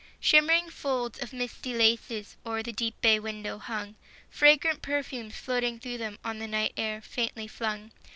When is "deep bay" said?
2.71-3.19